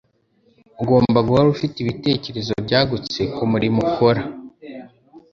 Ugomba 0.81 1.19
guhora 1.25 1.47
ufite 1.55 1.75
ibitekerezo 1.79 2.51
byagutse 2.65 3.19
kumurimo 3.35 3.77
ukora. 3.89 4.21